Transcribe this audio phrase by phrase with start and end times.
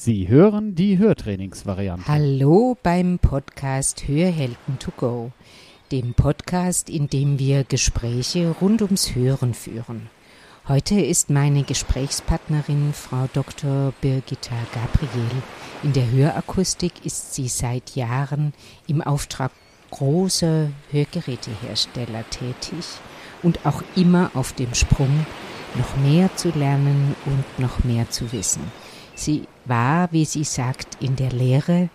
[0.00, 2.06] Sie hören die Hörtrainingsvariante.
[2.06, 5.32] Hallo beim Podcast Hörhelden to go,
[5.90, 10.08] dem Podcast, in dem wir Gespräche rund ums Hören führen.
[10.68, 13.92] Heute ist meine Gesprächspartnerin Frau Dr.
[14.00, 15.42] Birgitta Gabriel.
[15.82, 18.52] In der Hörakustik ist sie seit Jahren
[18.86, 19.50] im Auftrag
[19.90, 22.84] großer Hörgerätehersteller tätig
[23.42, 25.26] und auch immer auf dem Sprung,
[25.74, 28.62] noch mehr zu lernen und noch mehr zu wissen.
[29.18, 31.88] Sie war, wie sie sagt, in der Lehre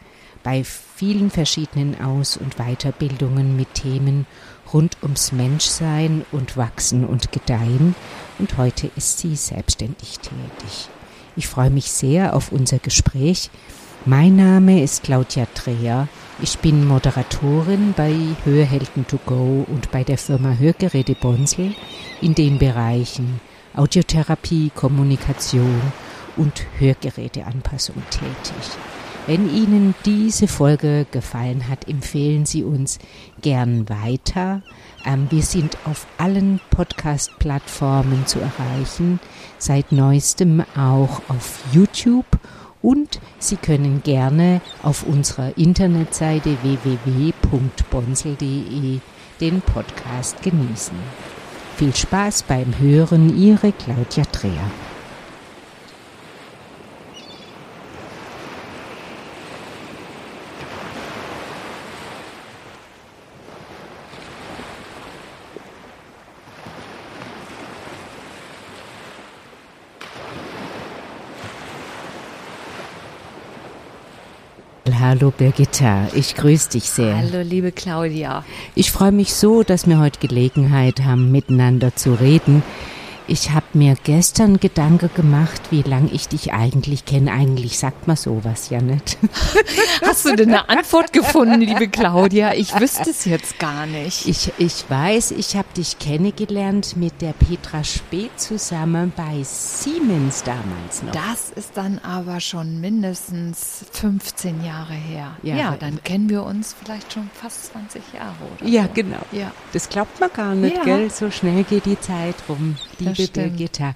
[0.43, 4.25] bei vielen verschiedenen Aus- und Weiterbildungen mit Themen
[4.73, 7.95] rund ums Menschsein und Wachsen und Gedeihen
[8.39, 10.89] und heute ist sie selbstständig tätig.
[11.37, 13.49] Ich freue mich sehr auf unser Gespräch.
[14.05, 16.09] Mein Name ist Claudia Dreher.
[16.41, 18.13] Ich bin Moderatorin bei
[18.43, 21.73] Hörhelden to go und bei der Firma Hörgeräte Bonsel
[22.19, 23.39] in den Bereichen
[23.75, 25.81] Audiotherapie, Kommunikation
[26.37, 28.77] und Hörgeräteanpassung tätig.
[29.25, 32.99] Wenn Ihnen diese Folge gefallen hat, empfehlen Sie uns
[33.41, 34.61] gern weiter.
[35.05, 39.21] Ähm, wir sind auf allen Podcast-Plattformen zu erreichen,
[39.57, 42.25] seit neuestem auch auf YouTube
[42.81, 48.99] und Sie können gerne auf unserer Internetseite www.bonsel.de
[49.39, 50.97] den Podcast genießen.
[51.77, 54.69] Viel Spaß beim Hören, Ihre Claudia Dreher.
[75.23, 77.15] Hallo Birgitta, ich grüße dich sehr.
[77.15, 78.43] Hallo liebe Claudia.
[78.75, 82.61] Ich freue mich so, dass wir heute Gelegenheit haben, miteinander zu reden.
[83.25, 87.31] Ich habe mir gestern Gedanke gemacht, wie lange ich dich eigentlich kenne.
[87.31, 89.17] Eigentlich sagt man sowas ja nicht.
[90.05, 92.53] Hast du denn eine Antwort gefunden, liebe Claudia?
[92.53, 94.27] Ich wüsste es jetzt gar nicht.
[94.27, 101.03] Ich, ich weiß, ich habe dich kennengelernt mit der Petra Speth zusammen bei Siemens damals
[101.03, 101.13] noch.
[101.13, 105.37] Das ist dann aber schon mindestens 15 Jahre her.
[105.43, 108.67] Ja, ja dann kennen wir uns vielleicht schon fast 20 Jahre, oder?
[108.67, 108.89] Ja, so.
[108.93, 109.21] genau.
[109.31, 109.51] Ja.
[109.71, 110.83] Das glaubt man gar nicht, ja.
[110.83, 111.09] gell?
[111.09, 112.75] So schnell geht die Zeit rum.
[112.99, 113.95] Die liebe Birgitta.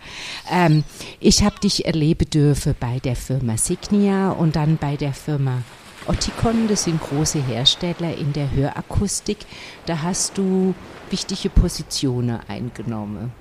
[0.52, 0.84] Ähm,
[1.20, 5.64] ich habe dich erleben dürfen bei der Firma Signia und dann bei der Firma
[6.08, 6.68] Oticon.
[6.68, 9.38] Das sind große Hersteller in der Hörakustik.
[9.86, 10.74] Da hast du
[11.10, 13.32] wichtige Positionen eingenommen.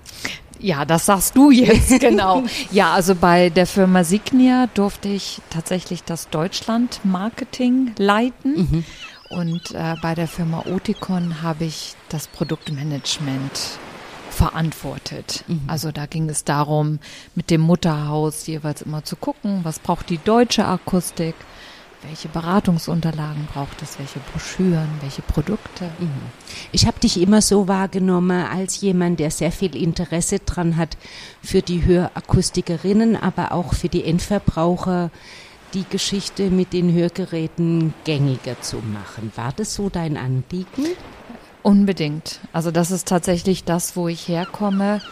[0.58, 2.44] Ja, das sagst du jetzt, genau.
[2.70, 8.54] ja, also bei der Firma Signia durfte ich tatsächlich das Deutschland-Marketing leiten.
[8.56, 8.84] Mhm.
[9.28, 13.78] Und äh, bei der Firma Oticon habe ich das Produktmanagement
[14.36, 15.44] verantwortet.
[15.48, 15.62] Mhm.
[15.66, 16.98] Also da ging es darum,
[17.34, 21.34] mit dem Mutterhaus jeweils immer zu gucken, was braucht die deutsche Akustik,
[22.02, 25.86] welche Beratungsunterlagen braucht es, welche Broschüren, welche Produkte.
[25.98, 26.10] Mhm.
[26.70, 30.98] Ich habe dich immer so wahrgenommen als jemand, der sehr viel Interesse dran hat
[31.42, 35.10] für die Hörakustikerinnen, aber auch für die Endverbraucher
[35.72, 39.32] die Geschichte mit den Hörgeräten gängiger zu machen.
[39.34, 40.94] War das so dein Anliegen?
[41.66, 42.38] Unbedingt.
[42.52, 45.02] Also das ist tatsächlich das, wo ich herkomme.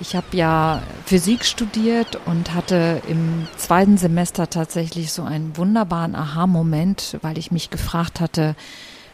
[0.00, 7.18] Ich habe ja Physik studiert und hatte im zweiten Semester tatsächlich so einen wunderbaren Aha-Moment,
[7.22, 8.56] weil ich mich gefragt hatte,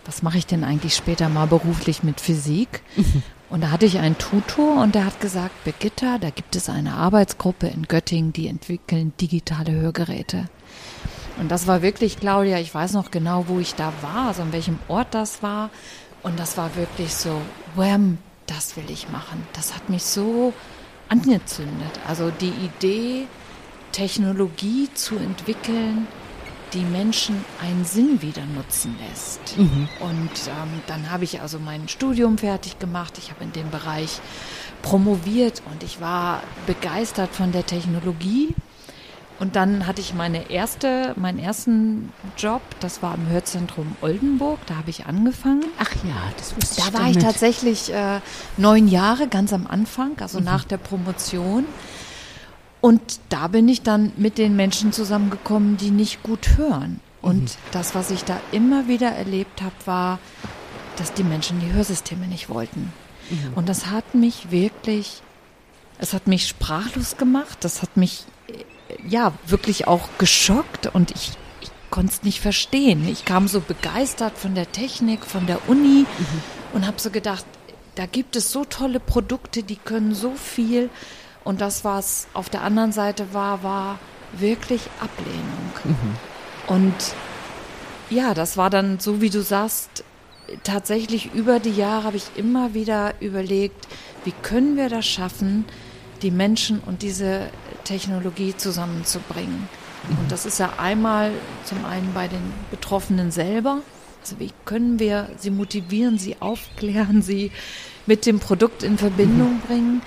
[0.07, 2.81] was mache ich denn eigentlich später mal beruflich mit Physik?
[3.51, 6.95] Und da hatte ich einen Tutor und der hat gesagt, Birgitta, da gibt es eine
[6.95, 10.49] Arbeitsgruppe in Göttingen, die entwickeln digitale Hörgeräte.
[11.41, 14.53] Und das war wirklich, Claudia, ich weiß noch genau, wo ich da war, also an
[14.53, 15.71] welchem Ort das war.
[16.23, 17.41] Und das war wirklich so,
[17.75, 19.47] wham, das will ich machen.
[19.55, 20.53] Das hat mich so
[21.09, 21.99] angezündet.
[22.07, 23.27] Also die Idee,
[23.93, 26.07] Technologie zu entwickeln,
[26.73, 29.59] die Menschen einen Sinn wieder nutzen lässt.
[29.59, 29.89] Mhm.
[30.01, 33.19] Und ähm, dann habe ich also mein Studium fertig gemacht.
[33.19, 34.21] Ich habe in dem Bereich
[34.83, 38.55] promoviert und ich war begeistert von der Technologie
[39.41, 44.77] und dann hatte ich meine erste, meinen ersten Job, das war im Hörzentrum Oldenburg, da
[44.77, 45.65] habe ich angefangen.
[45.79, 48.21] Ach ja, das wusste ich Da war ich tatsächlich äh,
[48.59, 50.45] neun Jahre, ganz am Anfang, also mhm.
[50.45, 51.65] nach der Promotion.
[52.83, 53.01] Und
[53.31, 57.01] da bin ich dann mit den Menschen zusammengekommen, die nicht gut hören.
[57.23, 57.49] Und mhm.
[57.73, 60.19] das, was ich da immer wieder erlebt habe, war,
[60.97, 62.93] dass die Menschen die Hörsysteme nicht wollten.
[63.31, 63.55] Mhm.
[63.55, 65.23] Und das hat mich wirklich,
[65.97, 68.27] es hat mich sprachlos gemacht, das hat mich
[69.09, 73.09] ja wirklich auch geschockt und ich, ich konnte es nicht verstehen.
[73.09, 76.43] Ich kam so begeistert von der Technik, von der Uni mhm.
[76.73, 77.45] und habe so gedacht,
[77.95, 80.91] da gibt es so tolle Produkte, die können so viel.
[81.45, 83.99] Und das, was auf der anderen Seite war, war,
[84.33, 85.73] wirklich Ablehnung.
[85.85, 86.75] Mhm.
[86.75, 86.95] Und
[88.11, 90.05] ja, das war dann so, wie du sagst,
[90.65, 93.89] tatsächlich über die Jahre habe ich immer wieder überlegt,
[94.25, 95.65] wie können wir das schaffen,
[96.23, 97.49] die Menschen und diese
[97.91, 99.69] Technologie zusammenzubringen.
[100.09, 101.33] Und das ist ja einmal
[101.65, 103.79] zum einen bei den Betroffenen selber.
[104.23, 107.51] Also wie können wir sie motivieren, sie aufklären, sie
[108.07, 109.61] mit dem Produkt in Verbindung mhm.
[109.61, 110.03] bringen,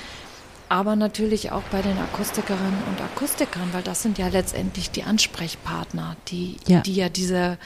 [0.70, 6.16] aber natürlich auch bei den Akustikerinnen und Akustikern, weil das sind ja letztendlich die Ansprechpartner,
[6.30, 7.58] die ja, die ja diese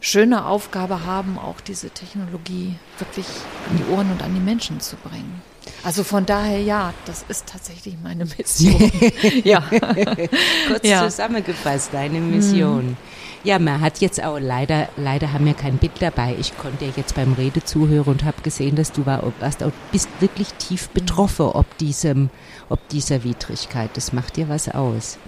[0.00, 3.26] schöne Aufgabe haben, auch diese Technologie wirklich
[3.68, 5.42] an die Ohren und an die Menschen zu bringen.
[5.82, 8.90] Also von daher ja, das ist tatsächlich meine Mission.
[9.44, 9.60] ja.
[10.68, 11.08] Kurz ja.
[11.08, 12.90] zusammengefasst, deine Mission.
[12.90, 12.96] Mhm.
[13.44, 16.34] Ja, man hat jetzt auch leider, leider haben wir kein Bild dabei.
[16.38, 19.70] Ich konnte ja jetzt beim Rede zuhören und habe gesehen, dass du war, warst auch,
[19.92, 22.30] bist wirklich tief betroffen, ob diesem,
[22.68, 23.90] ob dieser Widrigkeit.
[23.94, 25.18] Das macht dir was aus.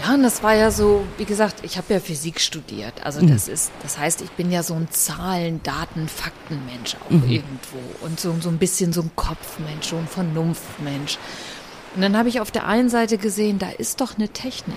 [0.00, 2.94] Ja, und das war ja so, wie gesagt, ich habe ja Physik studiert.
[3.04, 3.54] Also das mhm.
[3.54, 7.28] ist, das heißt, ich bin ja so ein Zahlen, Daten, Faktenmensch auch mhm.
[7.28, 11.18] irgendwo und so, so ein bisschen so ein Kopfmensch, so ein Vernunftmensch.
[11.94, 14.76] Und dann habe ich auf der einen Seite gesehen, da ist doch eine Technik.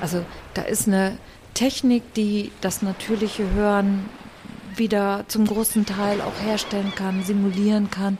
[0.00, 0.24] Also
[0.54, 1.16] da ist eine
[1.54, 4.06] Technik, die das natürliche Hören
[4.76, 8.18] wieder zum großen Teil auch herstellen kann, simulieren kann.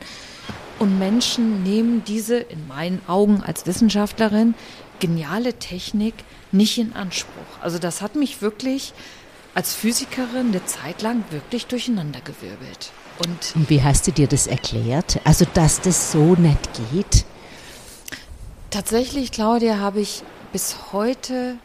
[0.79, 4.55] Und Menschen nehmen diese, in meinen Augen als Wissenschaftlerin,
[4.99, 6.13] geniale Technik
[6.53, 7.31] nicht in Anspruch.
[7.61, 8.93] Also das hat mich wirklich
[9.53, 12.91] als Physikerin eine Zeit lang wirklich durcheinandergewirbelt.
[13.19, 15.19] Und, Und wie hast du dir das erklärt?
[15.25, 17.25] Also, dass das so nicht geht?
[18.69, 21.57] Tatsächlich, Claudia, habe ich bis heute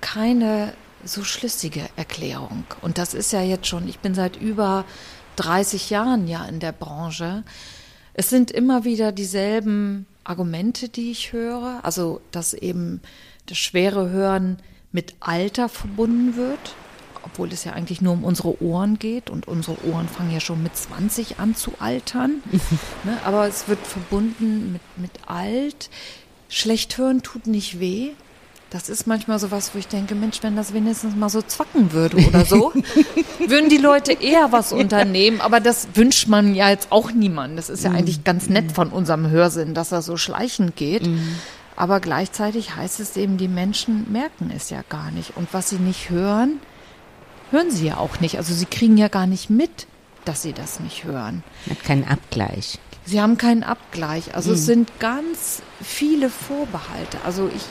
[0.00, 0.72] keine
[1.04, 2.64] so schlüssige Erklärung.
[2.80, 4.84] Und das ist ja jetzt schon, ich bin seit über
[5.36, 7.42] 30 Jahren ja in der Branche.
[8.14, 11.80] Es sind immer wieder dieselben Argumente, die ich höre.
[11.82, 13.02] Also, dass eben
[13.46, 14.58] das schwere Hören
[14.92, 16.76] mit Alter verbunden wird,
[17.24, 20.62] obwohl es ja eigentlich nur um unsere Ohren geht und unsere Ohren fangen ja schon
[20.62, 22.42] mit 20 an zu altern.
[23.04, 23.18] ne?
[23.24, 25.90] Aber es wird verbunden mit, mit alt.
[26.48, 28.10] Schlecht hören tut nicht weh.
[28.70, 31.92] Das ist manchmal so was, wo ich denke, Mensch, wenn das wenigstens mal so zwacken
[31.92, 32.72] würde oder so,
[33.38, 35.40] würden die Leute eher was unternehmen.
[35.40, 37.56] Aber das wünscht man ja jetzt auch niemandem.
[37.56, 37.94] Das ist ja mm.
[37.94, 41.06] eigentlich ganz nett von unserem Hörsinn, dass er so schleichend geht.
[41.06, 41.20] Mm.
[41.76, 45.36] Aber gleichzeitig heißt es eben, die Menschen merken es ja gar nicht.
[45.36, 46.60] Und was sie nicht hören,
[47.50, 48.38] hören sie ja auch nicht.
[48.38, 49.86] Also sie kriegen ja gar nicht mit,
[50.24, 51.42] dass sie das nicht hören.
[51.68, 52.78] Hat keinen Abgleich.
[53.04, 54.34] Sie haben keinen Abgleich.
[54.34, 54.54] Also mm.
[54.54, 57.18] es sind ganz viele Vorbehalte.
[57.24, 57.62] Also ich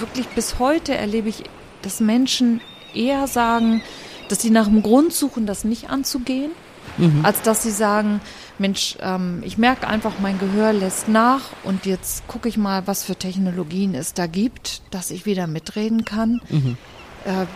[0.00, 1.44] wirklich bis heute erlebe ich,
[1.82, 2.60] dass Menschen
[2.94, 3.82] eher sagen,
[4.28, 6.52] dass sie nach einem Grund suchen, das nicht anzugehen,
[7.00, 7.24] mhm.
[7.24, 8.20] als dass sie sagen,
[8.58, 13.04] Mensch, ähm, ich merke einfach, mein Gehör lässt nach und jetzt gucke ich mal, was
[13.04, 16.40] für Technologien es da gibt, dass ich wieder mitreden kann.
[16.48, 16.76] Mhm.
[17.24, 17.46] Äh,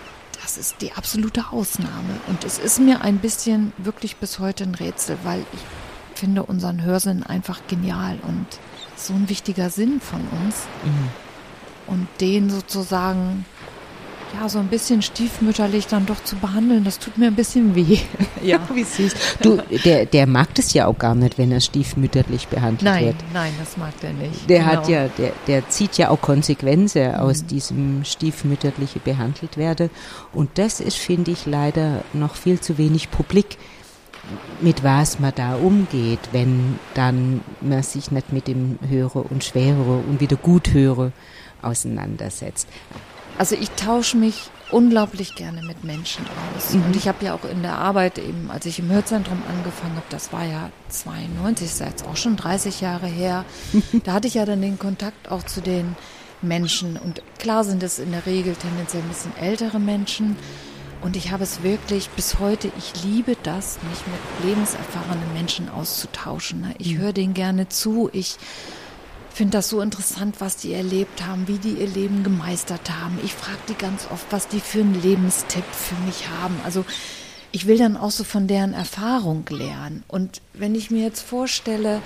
[0.43, 2.21] das ist die absolute Ausnahme.
[2.27, 6.83] Und es ist mir ein bisschen wirklich bis heute ein Rätsel, weil ich finde unseren
[6.83, 8.47] Hörsinn einfach genial und
[8.97, 10.67] so ein wichtiger Sinn von uns.
[10.85, 11.25] Mhm
[11.87, 13.45] und den sozusagen
[14.35, 17.99] ja, so ein bisschen stiefmütterlich dann doch zu behandeln, das tut mir ein bisschen weh.
[18.43, 19.15] ja, wie süß.
[19.43, 23.17] Du, der, der mag das ja auch gar nicht, wenn er stiefmütterlich behandelt nein, wird.
[23.33, 24.49] Nein, das mag der nicht.
[24.49, 24.73] Der genau.
[24.73, 27.15] hat ja, der, der zieht ja auch Konsequenzen mhm.
[27.15, 29.91] aus diesem stiefmütterliche behandelt werde.
[30.33, 33.59] Und das ist, finde ich, leider noch viel zu wenig publik
[34.63, 40.03] mit was man da umgeht, wenn dann man sich nicht mit dem Höre und Schwere
[40.09, 41.13] und wieder gut höre
[41.61, 42.67] auseinandersetzt.
[43.39, 46.25] Also ich tausche mich unglaublich gerne mit Menschen
[46.57, 46.75] aus.
[46.75, 46.85] Mhm.
[46.87, 50.07] Und ich habe ja auch in der Arbeit eben, als ich im Hörzentrum angefangen habe,
[50.11, 53.45] das war ja 92, ist jetzt auch schon 30 Jahre her,
[54.05, 55.97] da hatte ich ja dann den Kontakt auch zu den
[56.43, 56.97] Menschen.
[56.97, 60.37] Und klar sind es in der Regel tendenziell ein bisschen ältere Menschen.
[61.03, 66.75] Und ich habe es wirklich bis heute, ich liebe das, mich mit lebenserfahrenen Menschen auszutauschen.
[66.79, 66.99] Ich mhm.
[66.99, 68.09] höre denen gerne zu.
[68.13, 68.37] Ich
[69.35, 73.19] finde das so interessant, was die erlebt haben, wie die ihr Leben gemeistert haben.
[73.25, 76.55] Ich frage die ganz oft, was die für einen Lebenstipp für mich haben.
[76.65, 76.85] Also
[77.51, 80.05] ich will dann auch so von deren Erfahrung lernen.
[80.09, 82.01] Und wenn ich mir jetzt vorstelle,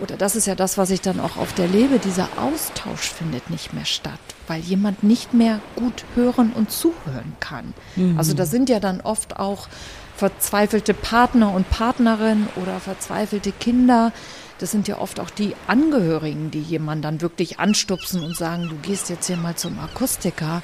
[0.00, 3.50] oder das ist ja das, was ich dann auch auf der lebe, dieser Austausch findet
[3.50, 7.72] nicht mehr statt, weil jemand nicht mehr gut hören und zuhören kann.
[7.96, 8.18] Mhm.
[8.18, 9.68] Also da sind ja dann oft auch
[10.16, 14.12] verzweifelte Partner und Partnerinnen oder verzweifelte Kinder,
[14.62, 18.76] das sind ja oft auch die Angehörigen, die jemanden dann wirklich anstupsen und sagen, du
[18.76, 20.62] gehst jetzt hier mal zum Akustiker,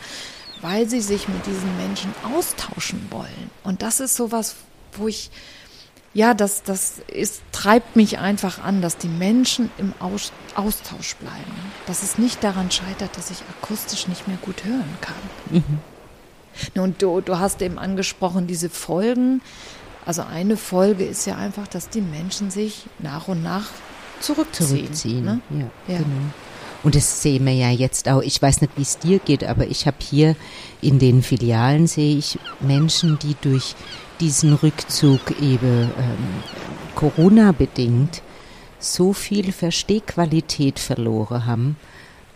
[0.60, 3.50] weil sie sich mit diesen Menschen austauschen wollen.
[3.64, 4.56] Und das ist sowas,
[4.92, 5.30] wo ich
[6.14, 11.52] ja, das, das ist, treibt mich einfach an, dass die Menschen im Aus, Austausch bleiben.
[11.86, 15.14] Dass es nicht daran scheitert, dass ich akustisch nicht mehr gut hören kann.
[15.50, 15.78] Mhm.
[16.74, 19.42] Nun, du, du hast eben angesprochen, diese Folgen.
[20.06, 23.66] Also eine Folge ist ja einfach, dass die Menschen sich nach und nach
[24.20, 24.68] zurückziehen.
[24.68, 25.40] Zurückziehen, ne?
[25.50, 25.98] ja, ja.
[25.98, 26.32] Genau.
[26.82, 28.22] Und das sehen wir ja jetzt auch.
[28.22, 30.36] Ich weiß nicht, wie es dir geht, aber ich habe hier
[30.80, 33.74] in den Filialen sehe ich Menschen, die durch
[34.20, 36.42] diesen Rückzug eben ähm,
[36.94, 38.22] Corona bedingt
[38.78, 41.76] so viel Verstehqualität verloren haben,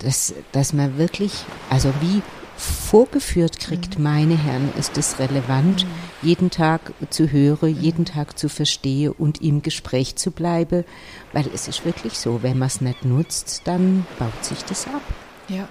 [0.00, 1.32] dass, dass man wirklich,
[1.70, 2.22] also wie
[2.56, 4.04] vorgeführt kriegt, mhm.
[4.04, 5.88] meine Herren, ist es relevant, mhm.
[6.22, 7.80] jeden Tag zu hören, mhm.
[7.80, 10.84] jeden Tag zu verstehen und im Gespräch zu bleiben,
[11.32, 15.02] weil es ist wirklich so, wenn man es nicht nutzt, dann baut sich das ab.
[15.48, 15.68] Ja,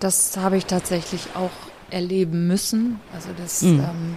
[0.00, 1.50] das habe ich tatsächlich auch
[1.90, 3.00] erleben müssen.
[3.12, 4.16] Also das ähm,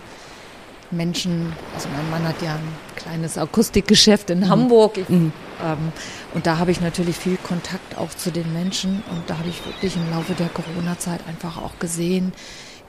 [0.91, 4.49] Menschen, also mein Mann hat ja ein kleines Akustikgeschäft in mhm.
[4.49, 5.31] Hamburg ich, mhm.
[5.63, 5.91] ähm,
[6.33, 9.65] und da habe ich natürlich viel Kontakt auch zu den Menschen und da habe ich
[9.65, 12.33] wirklich im Laufe der Corona-Zeit einfach auch gesehen,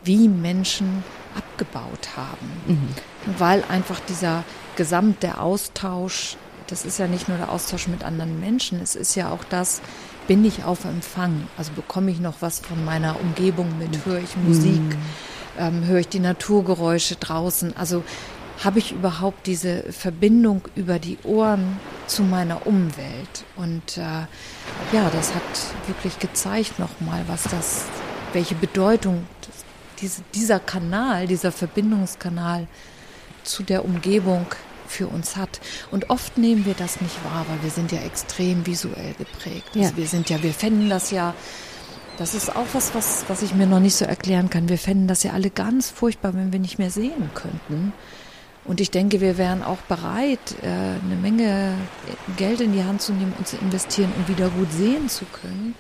[0.03, 1.05] wie Menschen
[1.37, 2.89] abgebaut haben, mhm.
[3.39, 4.45] weil einfach dieser
[4.77, 6.37] gesamte Austausch,
[6.69, 9.83] das ist ja nicht nur der Austausch mit anderen Menschen, es ist ja auch das,
[10.31, 14.37] bin ich auf Empfang, also bekomme ich noch was von meiner Umgebung mit, höre ich
[14.37, 14.81] Musik.
[14.81, 14.97] Mhm
[15.59, 17.77] ähm, höre ich die Naturgeräusche draußen.
[17.77, 18.03] Also
[18.63, 23.45] habe ich überhaupt diese Verbindung über die Ohren zu meiner Umwelt.
[23.57, 24.01] Und äh,
[24.93, 25.43] ja, das hat
[25.87, 27.85] wirklich gezeigt nochmal, was das,
[28.33, 29.27] welche Bedeutung
[30.01, 32.67] diese, dieser Kanal, dieser Verbindungskanal
[33.45, 34.47] zu der Umgebung
[34.91, 35.61] für uns hat.
[35.91, 39.71] Und oft nehmen wir das nicht wahr, weil wir sind ja extrem visuell geprägt.
[39.75, 39.97] Also ja.
[39.97, 41.35] wir sind ja, wir fänden das ja
[42.21, 44.69] das ist auch was, was, was ich mir noch nicht so erklären kann.
[44.69, 47.95] Wir fänden das ja alle ganz furchtbar, wenn wir nicht mehr sehen könnten.
[48.67, 51.73] Und ich denke, wir wären auch bereit, äh, eine Menge
[52.37, 55.75] Geld in die Hand zu nehmen und zu investieren, um wieder gut sehen zu können.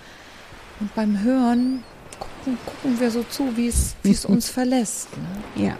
[0.80, 1.84] Und beim Hören
[2.18, 5.08] gucken, gucken wir so zu, wie es, wie es uns verlässt.
[5.16, 5.62] Ne?
[5.66, 5.76] Ja.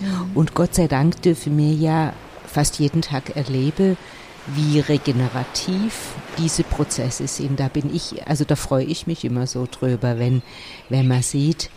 [0.00, 0.26] ja.
[0.34, 2.14] Und Gott sei Dank dürfen wir ja
[2.46, 3.96] fast jeden Tag erleben,
[4.46, 7.58] wie regenerativ diese Prozesse sind.
[7.58, 10.42] Da bin ich, also da freue ich mich immer so drüber, wenn,
[10.88, 11.70] wenn man sieht,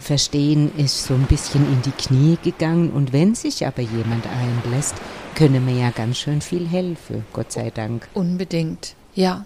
[0.00, 4.94] Verstehen ist so ein bisschen in die Knie gegangen und wenn sich aber jemand einlässt,
[5.34, 8.08] können wir ja ganz schön viel helfen, Gott sei Dank.
[8.14, 9.44] Unbedingt, ja.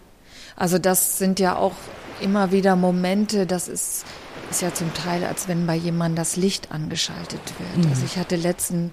[0.55, 1.75] Also das sind ja auch
[2.21, 4.05] immer wieder Momente, das ist,
[4.49, 7.85] ist ja zum Teil, als wenn bei jemandem das Licht angeschaltet wird.
[7.85, 7.91] Mhm.
[7.91, 8.93] Also ich hatte letzten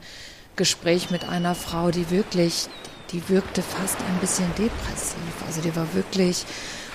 [0.56, 2.68] Gespräch mit einer Frau, die wirklich,
[3.12, 5.18] die wirkte fast ein bisschen depressiv.
[5.48, 6.46] Also die war wirklich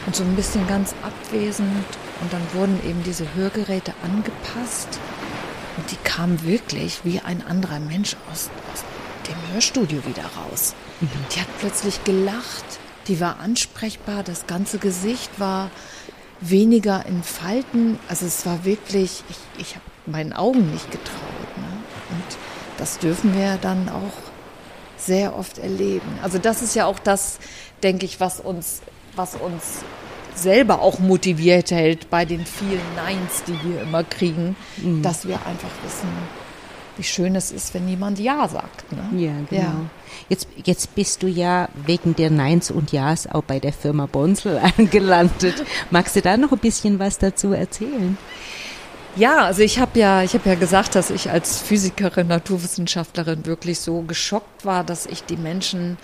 [0.04, 1.86] und so ein bisschen ganz abwesend.
[2.20, 4.98] Und dann wurden eben diese Hörgeräte angepasst.
[5.76, 8.84] Und die kam wirklich wie ein anderer Mensch aus, aus
[9.28, 10.75] dem Hörstudio wieder raus.
[11.00, 11.08] Mhm.
[11.34, 12.64] Die hat plötzlich gelacht.
[13.08, 14.22] Die war ansprechbar.
[14.22, 15.70] Das ganze Gesicht war
[16.40, 17.98] weniger in Falten.
[18.08, 21.55] Also es war wirklich, ich, ich habe meinen Augen nicht getraut.
[22.78, 24.12] Das dürfen wir dann auch
[24.97, 26.18] sehr oft erleben.
[26.23, 27.38] Also das ist ja auch das,
[27.83, 28.83] denke ich, was uns,
[29.14, 29.85] was uns
[30.35, 35.02] selber auch motiviert hält bei den vielen Neins, die wir immer kriegen, mhm.
[35.02, 36.09] dass wir einfach wissen,
[36.97, 38.90] wie schön es ist, wenn jemand Ja sagt.
[38.92, 39.25] Ne?
[39.25, 39.62] Ja, genau.
[39.62, 39.75] Ja.
[40.28, 44.59] Jetzt, jetzt bist du ja wegen der Neins und Ja's auch bei der Firma Bonsel
[44.78, 45.64] angelandet.
[45.90, 48.16] Magst du da noch ein bisschen was dazu erzählen?
[49.16, 53.80] Ja, also ich habe ja, ich habe ja gesagt, dass ich als Physikerin, Naturwissenschaftlerin wirklich
[53.80, 55.96] so geschockt war, dass ich die Menschen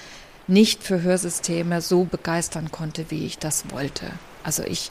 [0.46, 4.06] nicht für Hörsysteme so begeistern konnte, wie ich das wollte.
[4.42, 4.88] Also ich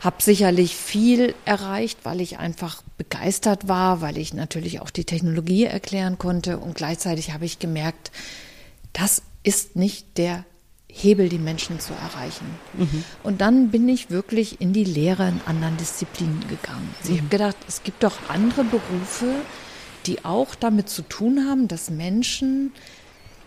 [0.00, 5.64] habe sicherlich viel erreicht, weil ich einfach begeistert war, weil ich natürlich auch die Technologie
[5.64, 8.12] erklären konnte und gleichzeitig habe ich gemerkt,
[8.92, 10.44] das ist nicht der
[10.96, 12.46] Hebel, die Menschen zu erreichen.
[12.74, 13.04] Mhm.
[13.24, 16.94] Und dann bin ich wirklich in die Lehre in anderen Disziplinen gegangen.
[17.00, 17.14] Also mhm.
[17.14, 19.26] ich habe gedacht, es gibt doch andere Berufe,
[20.06, 22.72] die auch damit zu tun haben, dass Menschen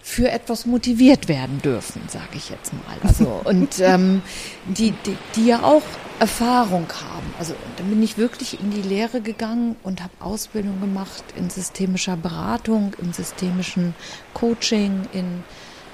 [0.01, 2.97] für etwas motiviert werden dürfen, sage ich jetzt mal.
[3.03, 4.21] Also und ähm,
[4.65, 5.83] die, die, die ja auch
[6.19, 7.33] Erfahrung haben.
[7.39, 12.17] Also dann bin ich wirklich in die Lehre gegangen und habe Ausbildung gemacht in systemischer
[12.17, 13.93] Beratung, im systemischen
[14.33, 15.43] Coaching, in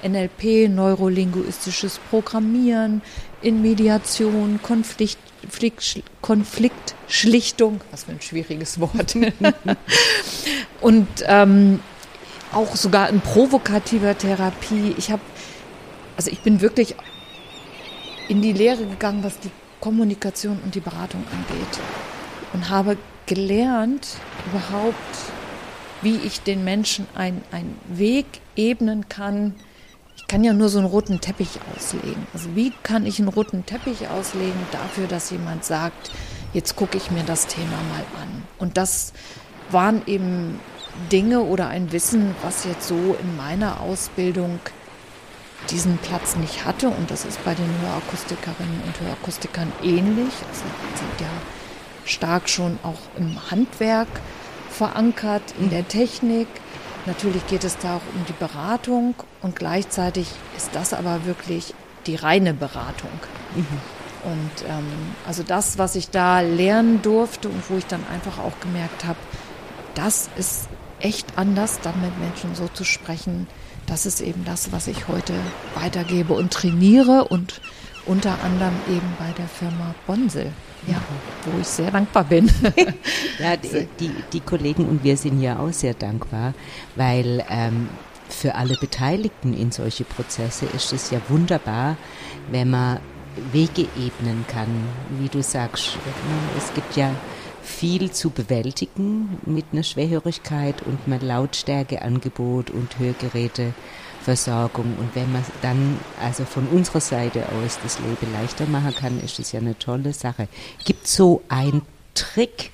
[0.04, 3.02] NLP, neurolinguistisches Programmieren,
[3.42, 5.18] in Mediation, Konflikt,
[6.22, 9.16] Konfliktschlichtung, was für ein schwieriges Wort.
[10.80, 11.80] und ähm,
[12.52, 14.94] auch sogar in provokativer Therapie.
[14.96, 15.22] Ich habe,
[16.16, 16.94] also ich bin wirklich
[18.28, 21.80] in die Lehre gegangen, was die Kommunikation und die Beratung angeht
[22.52, 22.96] und habe
[23.26, 24.94] gelernt, überhaupt
[26.02, 27.42] wie ich den Menschen einen
[27.88, 29.54] Weg ebnen kann.
[30.24, 32.26] Ich kann ja nur so einen roten Teppich auslegen.
[32.32, 36.10] Also wie kann ich einen roten Teppich auslegen dafür, dass jemand sagt,
[36.54, 38.42] jetzt gucke ich mir das Thema mal an.
[38.58, 39.12] Und das
[39.70, 40.58] waren eben
[41.12, 44.60] Dinge oder ein Wissen, was jetzt so in meiner Ausbildung
[45.68, 46.88] diesen Platz nicht hatte.
[46.88, 50.32] Und das ist bei den Hörakustikerinnen und Hörakustikern ähnlich.
[50.48, 50.64] Also
[50.94, 51.30] sind ja
[52.06, 54.08] stark schon auch im Handwerk
[54.70, 56.48] verankert, in der Technik.
[57.06, 61.74] Natürlich geht es da auch um die Beratung und gleichzeitig ist das aber wirklich
[62.06, 63.10] die reine Beratung.
[63.54, 63.66] Mhm.
[64.24, 64.86] Und ähm,
[65.26, 69.18] also das, was ich da lernen durfte und wo ich dann einfach auch gemerkt habe,
[69.94, 70.68] das ist
[71.00, 73.46] echt anders, dann mit Menschen so zu sprechen.
[73.86, 75.34] Das ist eben das, was ich heute
[75.74, 77.60] weitergebe und trainiere und
[78.06, 80.52] unter anderem eben bei der Firma Bonsel,
[80.86, 81.00] ja,
[81.44, 82.50] wo ich sehr dankbar bin.
[83.38, 86.54] ja, die, die, die, Kollegen und wir sind ja auch sehr dankbar,
[86.96, 87.88] weil ähm,
[88.28, 91.96] für alle Beteiligten in solche Prozesse ist es ja wunderbar,
[92.50, 92.98] wenn man
[93.52, 94.68] Wege ebnen kann,
[95.20, 95.98] wie du sagst.
[96.56, 97.10] Es gibt ja
[97.62, 102.98] viel zu bewältigen mit einer Schwerhörigkeit und mit Lautstärkeangebot und
[104.24, 104.96] Hörgeräteversorgung.
[104.98, 109.38] Und wenn man dann also von unserer Seite aus das Leben leichter machen kann, ist
[109.38, 110.48] das ja eine tolle Sache.
[110.84, 111.82] Gibt so ein
[112.14, 112.70] Trick,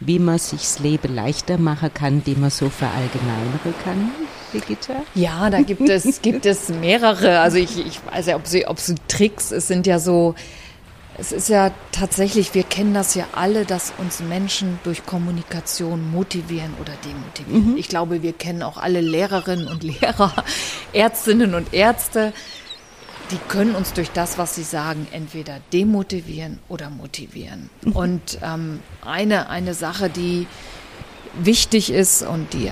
[0.00, 4.10] wie man sich das Leben leichter machen kann, den man so verallgemeinern kann?
[4.52, 4.94] Brigitte?
[5.14, 7.40] Ja, da gibt es, gibt es mehrere.
[7.40, 10.34] Also ich, ich weiß ja, ob sie, ob sie Tricks, es sind ja so,
[11.18, 16.72] es ist ja tatsächlich, wir kennen das ja alle, dass uns Menschen durch Kommunikation motivieren
[16.80, 17.72] oder demotivieren.
[17.72, 17.76] Mhm.
[17.76, 20.32] Ich glaube, wir kennen auch alle Lehrerinnen und Lehrer,
[20.92, 22.32] Ärztinnen und Ärzte.
[23.32, 27.68] Die können uns durch das, was sie sagen, entweder demotivieren oder motivieren.
[27.82, 27.92] Mhm.
[27.92, 30.46] Und ähm, eine, eine Sache, die
[31.34, 32.70] wichtig ist und die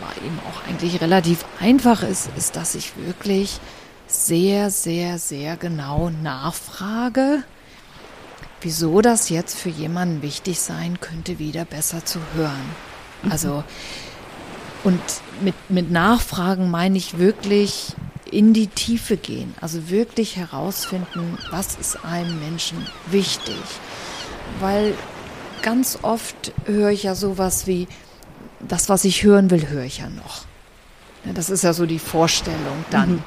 [0.00, 3.60] aber eben auch eigentlich relativ einfach ist, ist, dass ich wirklich
[4.06, 7.42] sehr, sehr, sehr genau nachfrage,
[8.60, 12.70] wieso das jetzt für jemanden wichtig sein könnte, wieder besser zu hören.
[13.22, 13.32] Mhm.
[13.32, 13.64] Also,
[14.84, 15.00] und
[15.40, 17.94] mit, mit Nachfragen meine ich wirklich
[18.30, 23.56] in die Tiefe gehen, also wirklich herausfinden, was ist einem Menschen wichtig.
[24.60, 24.94] Weil
[25.62, 27.86] ganz oft höre ich ja sowas wie,
[28.60, 30.42] das, was ich hören will, höre ich ja noch.
[31.34, 33.12] Das ist ja so die Vorstellung dann.
[33.12, 33.22] Mhm.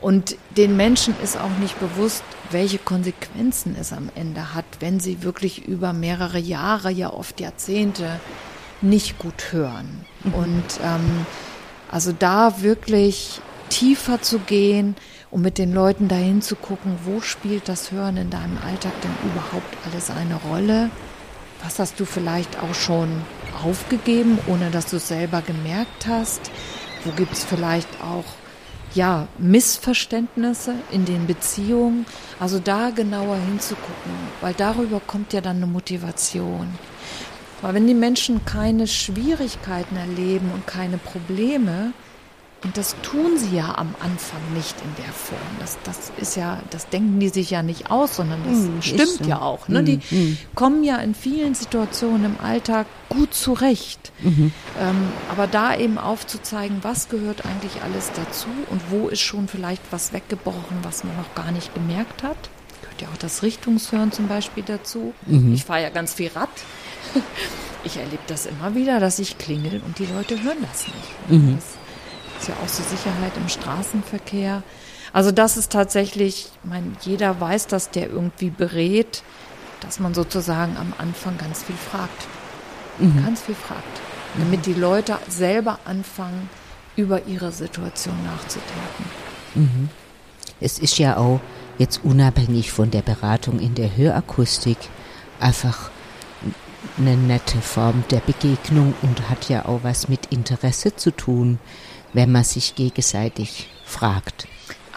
[0.00, 5.22] Und den Menschen ist auch nicht bewusst, welche Konsequenzen es am Ende hat, wenn sie
[5.22, 8.20] wirklich über mehrere Jahre, ja oft Jahrzehnte
[8.80, 10.04] nicht gut hören.
[10.24, 10.34] Mhm.
[10.34, 11.26] Und ähm,
[11.90, 14.94] also da wirklich tiefer zu gehen
[15.30, 19.30] und mit den Leuten dahin zu gucken, wo spielt das Hören in deinem Alltag denn
[19.30, 20.90] überhaupt alles eine Rolle?
[21.62, 23.08] Was hast du vielleicht auch schon
[23.64, 26.52] aufgegeben, ohne dass du es selber gemerkt hast?
[27.04, 28.24] Wo gibt es vielleicht auch
[28.94, 32.06] ja, Missverständnisse in den Beziehungen.
[32.40, 36.68] Also da genauer hinzugucken, weil darüber kommt ja dann eine Motivation.
[37.60, 41.92] Weil wenn die Menschen keine Schwierigkeiten erleben und keine Probleme,
[42.64, 45.38] und das tun sie ja am Anfang nicht in der Form.
[45.60, 49.24] Das, das ist ja, das denken die sich ja nicht aus, sondern das mm, stimmt
[49.24, 49.24] so.
[49.24, 49.68] ja auch.
[49.68, 49.82] Ne?
[49.82, 50.38] Mm, die mm.
[50.56, 54.12] kommen ja in vielen Situationen im Alltag gut zurecht.
[54.22, 54.50] -hmm.
[54.80, 54.96] Ähm,
[55.30, 60.12] aber da eben aufzuzeigen, was gehört eigentlich alles dazu und wo ist schon vielleicht was
[60.12, 62.36] weggebrochen, was man noch gar nicht gemerkt hat.
[62.82, 65.14] Gehört ja auch das Richtungshören zum Beispiel dazu.
[65.30, 65.54] -hmm.
[65.54, 66.48] Ich fahre ja ganz viel Rad.
[67.84, 71.40] Ich erlebe das immer wieder, dass ich klingel und die Leute hören das nicht.
[71.40, 71.54] -hmm.
[71.54, 71.77] Das
[72.40, 74.62] ist ja auch so Sicherheit im Straßenverkehr.
[75.12, 79.22] Also das ist tatsächlich, ich meine, jeder weiß, dass der irgendwie berät,
[79.80, 82.26] dass man sozusagen am Anfang ganz viel fragt.
[82.98, 83.24] Mhm.
[83.24, 84.00] Ganz viel fragt.
[84.38, 86.48] Damit die Leute selber anfangen,
[86.96, 89.04] über ihre Situation nachzudenken.
[89.54, 89.88] Mhm.
[90.60, 91.40] Es ist ja auch
[91.78, 94.78] jetzt unabhängig von der Beratung in der Hörakustik
[95.38, 95.90] einfach
[96.98, 101.58] eine nette Form der Begegnung und hat ja auch was mit Interesse zu tun
[102.12, 104.46] wenn man sich gegenseitig fragt.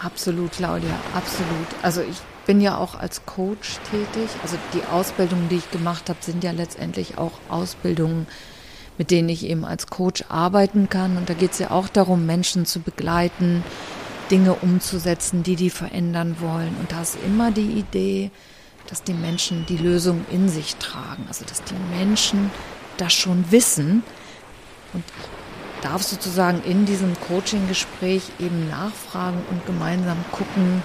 [0.02, 1.68] Absolut, Claudia, absolut.
[1.82, 4.30] Also ich bin ja auch als Coach tätig.
[4.42, 8.28] Also die Ausbildungen, die ich gemacht habe, sind ja letztendlich auch Ausbildungen,
[8.98, 11.18] mit denen ich eben als Coach arbeiten kann.
[11.18, 13.64] Und da geht es ja auch darum, Menschen zu begleiten,
[14.32, 16.76] Dinge umzusetzen, die die verändern wollen.
[16.80, 18.32] Und da ist immer die Idee,
[18.88, 21.26] dass die Menschen die Lösung in sich tragen.
[21.28, 22.50] Also dass die Menschen
[22.98, 24.04] das schon wissen.
[24.94, 25.04] Und
[25.82, 30.84] darf sozusagen in diesem Coaching-Gespräch eben nachfragen und gemeinsam gucken,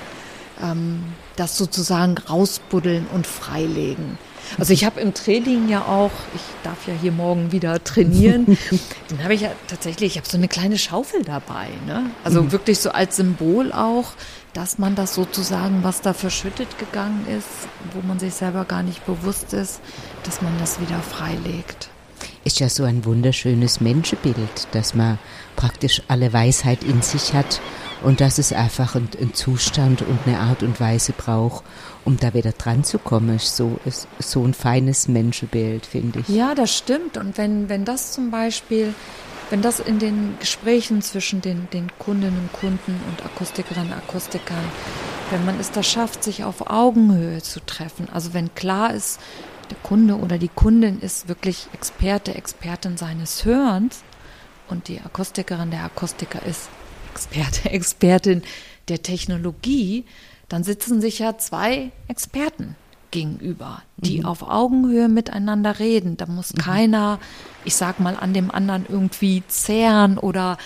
[0.63, 1.05] ähm,
[1.37, 4.19] das sozusagen rausbuddeln und freilegen.
[4.59, 8.57] Also ich habe im Training ja auch, ich darf ja hier morgen wieder trainieren,
[9.09, 11.69] dann habe ich ja tatsächlich, ich habe so eine kleine Schaufel dabei.
[11.87, 12.11] Ne?
[12.25, 12.53] Also mhm.
[12.53, 14.13] wirklich so als Symbol auch,
[14.53, 19.05] dass man das sozusagen, was da verschüttet gegangen ist, wo man sich selber gar nicht
[19.05, 19.81] bewusst ist,
[20.23, 21.91] dass man das wieder freilegt.
[22.47, 25.19] Ist ja so ein wunderschönes Menschenbild, dass man
[25.57, 27.61] praktisch alle Weisheit in sich hat
[28.05, 31.65] und dass es einfach einen Zustand und eine Art und Weise braucht,
[32.05, 33.41] um da wieder dran zu kommen.
[33.41, 36.29] So, ist so ein feines Menschenbild, finde ich.
[36.29, 37.17] Ja, das stimmt.
[37.17, 38.95] Und wenn, wenn das zum Beispiel,
[39.51, 44.65] wenn das in den Gesprächen zwischen den, den Kundinnen und Kunden und Akustikerinnen und Akustikern,
[45.33, 49.19] wenn man es da schafft, sich auf Augenhöhe zu treffen, also wenn klar ist,
[49.71, 54.03] der Kunde oder die Kundin ist wirklich Experte, Expertin seines Hörens
[54.69, 56.69] und die Akustikerin, der Akustiker ist
[57.13, 58.43] Experte, Expertin
[58.89, 60.05] der Technologie,
[60.49, 62.77] dann sitzen sich ja zwei Experten
[63.11, 64.27] gegenüber, die mhm.
[64.27, 66.17] auf Augenhöhe miteinander reden.
[66.17, 66.59] Da muss mhm.
[66.59, 67.19] keiner,
[67.65, 70.59] ich sag mal, an dem anderen irgendwie zehren oder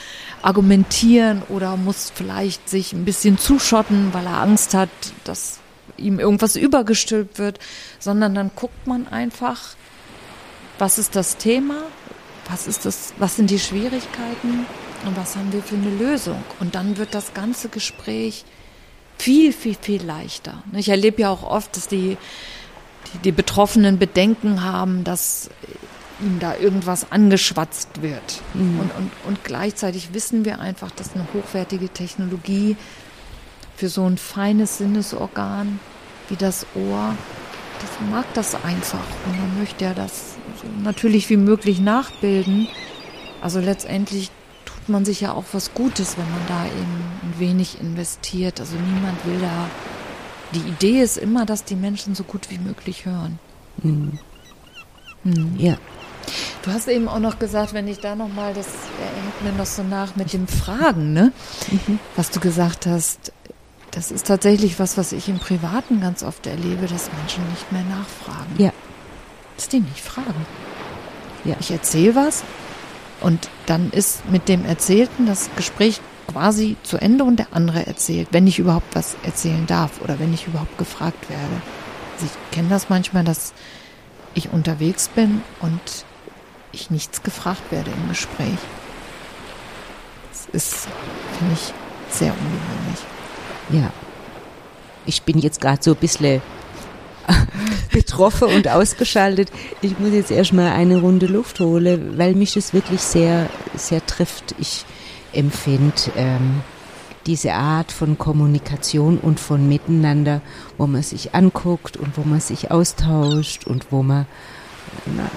[0.42, 4.90] argumentieren oder muss vielleicht sich ein bisschen zuschotten, weil er Angst hat,
[5.24, 5.60] dass
[5.96, 7.59] ihm irgendwas übergestülpt wird,
[7.98, 9.76] sondern dann guckt man einfach,
[10.79, 11.83] was ist das Thema,
[12.48, 14.66] was ist das, was sind die Schwierigkeiten
[15.05, 16.42] und was haben wir für eine Lösung?
[16.59, 18.44] Und dann wird das ganze Gespräch
[19.18, 20.62] viel, viel, viel leichter.
[20.72, 22.16] Ich erlebe ja auch oft, dass die,
[23.12, 25.50] die, die Betroffenen Bedenken haben, dass
[26.20, 28.42] ihnen da irgendwas angeschwatzt wird.
[28.55, 28.81] Mhm.
[28.81, 32.76] Und, und, und gleichzeitig wissen wir einfach, dass eine hochwertige Technologie
[33.81, 35.81] für so ein feines Sinnesorgan
[36.29, 37.16] wie das Ohr,
[37.81, 39.07] das mag das einfach.
[39.27, 42.69] Und man möchte ja das so natürlich wie möglich nachbilden.
[43.40, 44.31] Also letztendlich
[44.87, 48.61] man sich ja auch was Gutes, wenn man da eben ein wenig investiert.
[48.61, 49.71] Also niemand will da.
[50.53, 53.38] Die Idee ist immer, dass die Menschen so gut wie möglich hören.
[53.83, 54.19] Mhm.
[55.25, 55.55] Mhm.
[55.57, 55.77] Ja.
[56.62, 59.66] Du hast eben auch noch gesagt, wenn ich da noch mal, das hängt mir noch
[59.66, 61.33] so nach mit dem Fragen, ne?
[61.71, 61.99] Mhm.
[62.16, 63.33] Was du gesagt hast,
[63.90, 67.85] das ist tatsächlich was, was ich im Privaten ganz oft erlebe, dass Menschen nicht mehr
[67.85, 68.55] nachfragen.
[68.59, 68.72] Ja.
[69.57, 70.46] Dass die nicht fragen.
[71.44, 71.57] Ja.
[71.61, 72.44] Ich erzähle was
[73.20, 78.29] und dann ist mit dem Erzählten das Gespräch quasi zu Ende und der andere erzählt,
[78.31, 81.62] wenn ich überhaupt was erzählen darf oder wenn ich überhaupt gefragt werde.
[82.14, 83.53] Also ich kenne das manchmal, dass
[84.35, 85.81] ich unterwegs bin und
[86.72, 88.59] ich nichts gefragt werde im Gespräch.
[90.31, 90.88] Das ist,
[91.38, 91.74] finde ich,
[92.11, 93.00] sehr ungewöhnlich.
[93.72, 93.92] Ja.
[95.06, 96.42] Ich bin jetzt gerade so ein bisschen
[97.92, 99.50] betroffen und ausgeschaltet.
[99.83, 104.54] Ich muss jetzt erstmal eine Runde Luft holen, weil mich das wirklich sehr, sehr trifft.
[104.59, 104.85] Ich
[105.33, 106.61] empfinde ähm,
[107.26, 110.40] diese Art von Kommunikation und von Miteinander,
[110.78, 114.26] wo man sich anguckt und wo man sich austauscht und wo man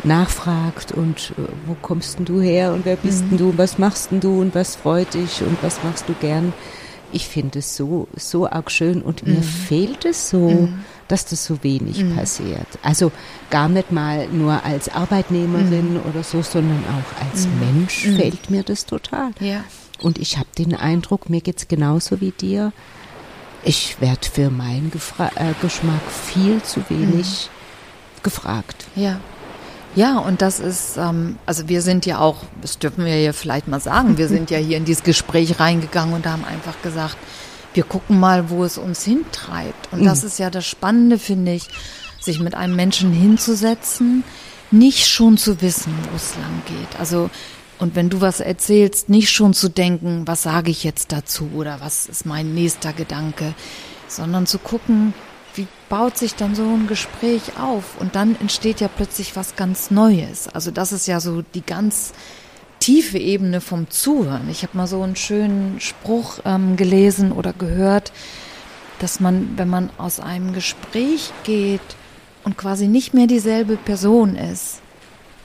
[0.04, 3.30] nachfragt und äh, wo kommst denn du her und wer bist mhm.
[3.30, 6.14] denn du und was machst denn du und was freut dich und was machst du
[6.14, 6.54] gern.
[7.14, 9.36] Ich finde es so, so arg schön und mhm.
[9.36, 10.50] mir fehlt es so.
[10.50, 12.16] Mhm dass das so wenig mhm.
[12.16, 12.68] passiert.
[12.82, 13.12] Also
[13.50, 16.02] gar nicht mal nur als Arbeitnehmerin mhm.
[16.10, 17.60] oder so, sondern auch als mhm.
[17.60, 18.16] Mensch mhm.
[18.16, 19.32] fehlt mir das total.
[19.40, 19.64] Ja.
[20.02, 22.74] Und ich habe den Eindruck, mir geht es genauso wie dir.
[23.64, 27.50] Ich werde für meinen Gefra äh, Geschmack viel zu wenig
[28.24, 28.86] gefragt.
[28.96, 29.20] Ja.
[29.96, 33.68] Ja, und das ist, ähm, also wir sind ja auch, das dürfen wir ja vielleicht
[33.68, 37.18] mal sagen, wir sind ja hier in dieses Gespräch reingegangen und haben einfach gesagt,
[37.74, 39.92] wir gucken mal, wo es uns hintreibt.
[39.92, 40.06] Und mhm.
[40.06, 41.68] das ist ja das Spannende, finde ich,
[42.20, 44.24] sich mit einem Menschen hinzusetzen,
[44.72, 47.00] nicht schon zu wissen, wo es lang geht.
[47.00, 47.30] Also,
[47.80, 51.82] und wenn du was erzählst, nicht schon zu denken, was sage ich jetzt dazu oder
[51.82, 53.54] was ist mein nächster Gedanke,
[54.08, 55.14] sondern zu gucken,
[55.56, 58.00] wie baut sich dann so ein Gespräch auf?
[58.00, 60.48] Und dann entsteht ja plötzlich was ganz Neues.
[60.48, 62.14] Also das ist ja so die ganz
[62.80, 64.50] tiefe Ebene vom Zuhören.
[64.50, 68.12] Ich habe mal so einen schönen Spruch ähm, gelesen oder gehört,
[69.00, 71.82] dass man, wenn man aus einem Gespräch geht
[72.44, 74.82] und quasi nicht mehr dieselbe Person ist,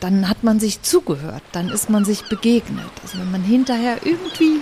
[0.01, 2.90] dann hat man sich zugehört, dann ist man sich begegnet.
[3.03, 4.61] Also wenn man hinterher irgendwie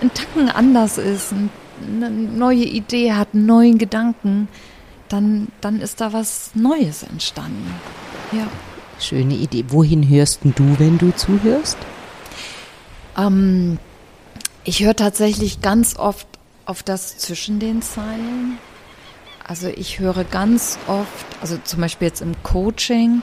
[0.00, 4.48] ein Tacken anders ist, eine neue Idee hat, einen neuen Gedanken,
[5.14, 7.72] dann, dann ist da was Neues entstanden.
[8.32, 8.48] Ja.
[8.98, 9.64] Schöne Idee.
[9.68, 11.78] Wohin hörst du, wenn du zuhörst?
[13.16, 13.78] Ähm,
[14.64, 16.26] ich höre tatsächlich ganz oft
[16.66, 18.58] auf das zwischen den Zeilen.
[19.46, 23.22] Also ich höre ganz oft, also zum Beispiel jetzt im Coaching,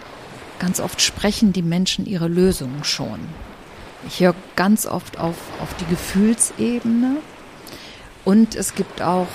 [0.59, 3.19] ganz oft sprechen die Menschen ihre Lösungen schon.
[4.07, 7.17] Ich höre ganz oft auf, auf die Gefühlsebene
[8.23, 9.27] und es gibt auch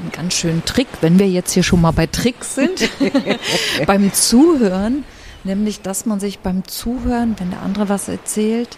[0.00, 2.88] einen ganz schönen Trick, wenn wir jetzt hier schon mal bei Tricks sind,
[3.86, 5.04] beim Zuhören,
[5.44, 8.76] nämlich dass man sich beim Zuhören, wenn der andere was erzählt,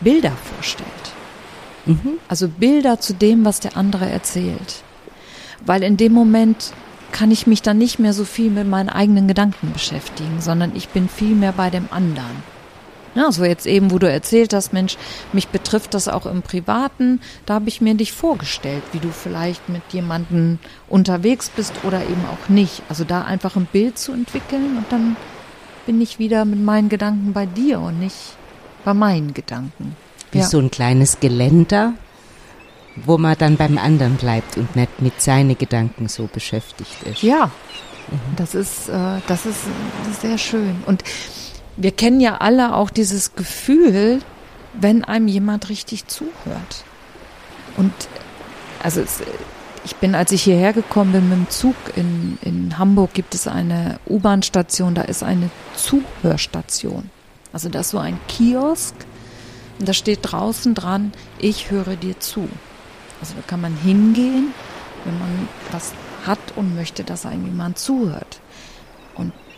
[0.00, 0.88] Bilder vorstellt.
[1.86, 2.18] Mhm.
[2.28, 4.82] Also Bilder zu dem, was der andere erzählt.
[5.64, 6.72] Weil in dem Moment
[7.12, 10.88] kann ich mich dann nicht mehr so viel mit meinen eigenen Gedanken beschäftigen, sondern ich
[10.88, 12.42] bin viel mehr bei dem anderen.
[13.16, 14.98] Ja, so jetzt eben, wo du erzählt hast, Mensch,
[15.32, 17.20] mich betrifft das auch im Privaten.
[17.46, 22.24] Da habe ich mir dich vorgestellt, wie du vielleicht mit jemandem unterwegs bist oder eben
[22.26, 22.82] auch nicht.
[22.90, 25.16] Also da einfach ein Bild zu entwickeln und dann
[25.86, 28.36] bin ich wieder mit meinen Gedanken bei dir und nicht
[28.84, 29.96] bei meinen Gedanken.
[30.32, 30.44] Wie ja.
[30.44, 31.94] so ein kleines Geländer,
[32.96, 37.22] wo man dann beim anderen bleibt und nicht mit seinen Gedanken so beschäftigt ist.
[37.22, 37.46] Ja,
[38.10, 38.36] mhm.
[38.36, 39.60] das ist, äh, das ist
[40.20, 40.82] sehr schön.
[40.84, 41.02] Und
[41.76, 44.20] wir kennen ja alle auch dieses Gefühl,
[44.72, 46.84] wenn einem jemand richtig zuhört.
[47.76, 47.92] Und
[48.82, 49.20] also es,
[49.84, 53.46] ich bin, als ich hierher gekommen bin mit dem Zug in, in Hamburg, gibt es
[53.46, 57.10] eine U-Bahn-Station, da ist eine Zuhörstation.
[57.52, 58.94] Also da ist so ein Kiosk
[59.78, 62.48] und da steht draußen dran, ich höre dir zu.
[63.20, 64.52] Also da kann man hingehen,
[65.04, 65.92] wenn man was
[66.26, 68.40] hat und möchte, dass einem jemand zuhört.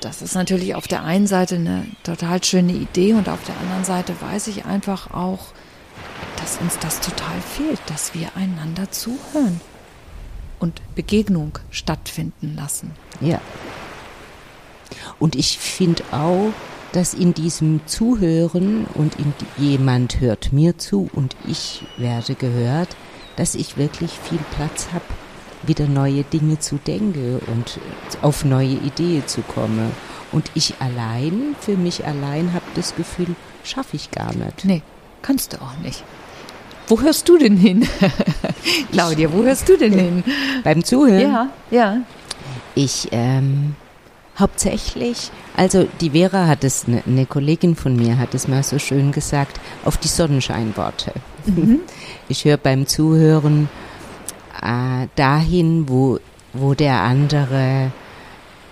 [0.00, 3.84] Das ist natürlich auf der einen Seite eine total schöne Idee und auf der anderen
[3.84, 5.48] Seite weiß ich einfach auch,
[6.36, 9.60] dass uns das total fehlt, dass wir einander zuhören
[10.60, 12.92] und Begegnung stattfinden lassen.
[13.20, 13.40] Ja.
[15.18, 16.52] Und ich finde auch,
[16.92, 22.96] dass in diesem Zuhören und in jemand hört mir zu und ich werde gehört,
[23.36, 25.04] dass ich wirklich viel Platz habe
[25.62, 27.78] wieder neue Dinge zu denken und
[28.22, 29.90] auf neue Ideen zu kommen.
[30.30, 34.64] Und ich allein, für mich allein, habe das Gefühl, schaffe ich gar nicht.
[34.64, 34.82] Nee,
[35.22, 36.04] kannst du auch nicht.
[36.86, 37.86] Wo hörst du denn hin?
[38.92, 40.24] Claudia, wo hörst du denn hin?
[40.64, 41.20] Beim Zuhören?
[41.20, 41.98] Ja, ja.
[42.74, 43.74] Ich, ähm,
[44.38, 48.78] hauptsächlich, also die Vera hat es, eine ne Kollegin von mir hat es mal so
[48.78, 51.12] schön gesagt, auf die Sonnenscheinworte.
[51.44, 51.80] Mhm.
[52.28, 53.68] Ich höre beim Zuhören
[54.62, 56.18] äh, dahin, wo,
[56.52, 57.92] wo der andere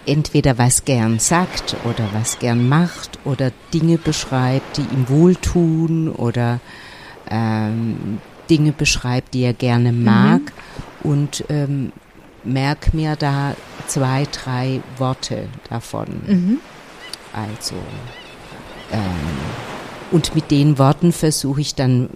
[0.06, 6.60] entweder was gern sagt oder was gern macht oder Dinge beschreibt, die ihm wohltun oder
[7.28, 10.04] ähm, Dinge beschreibt, die er gerne mhm.
[10.04, 11.10] mag mhm.
[11.10, 11.92] und ähm,
[12.44, 13.56] merk mir da
[13.88, 16.06] zwei, drei Worte davon.
[16.26, 16.58] Mhm.
[17.32, 17.74] Also
[18.92, 19.00] ähm,
[20.12, 22.08] und mit den Worten versuche ich dann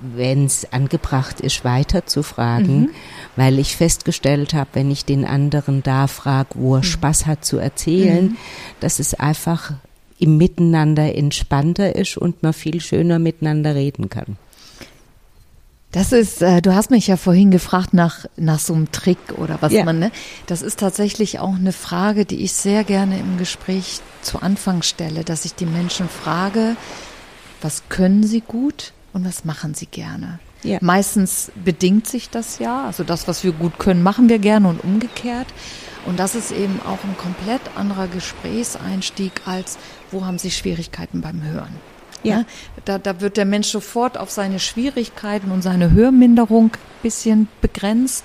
[0.00, 2.90] wenn es angebracht ist, weiter zu fragen, mhm.
[3.36, 6.84] weil ich festgestellt habe, wenn ich den anderen da frage, wo er mhm.
[6.84, 8.36] Spaß hat zu erzählen, mhm.
[8.80, 9.72] dass es einfach
[10.18, 14.36] im Miteinander entspannter ist und man viel schöner miteinander reden kann.
[15.90, 19.58] Das ist, äh, du hast mich ja vorhin gefragt nach, nach so einem Trick oder
[19.62, 19.84] was ja.
[19.84, 20.10] man, ne?
[20.46, 25.24] Das ist tatsächlich auch eine Frage, die ich sehr gerne im Gespräch zu Anfang stelle,
[25.24, 26.76] dass ich die Menschen frage,
[27.62, 30.38] was können sie gut und was machen sie gerne.
[30.62, 30.78] Ja.
[30.80, 34.82] Meistens bedingt sich das ja, also das, was wir gut können, machen wir gerne und
[34.82, 35.46] umgekehrt.
[36.06, 39.78] Und das ist eben auch ein komplett anderer Gesprächseinstieg als,
[40.10, 41.74] wo haben Sie Schwierigkeiten beim Hören?
[42.22, 42.44] Ja.
[42.84, 48.24] Da, da wird der Mensch sofort auf seine Schwierigkeiten und seine Hörminderung ein bisschen begrenzt.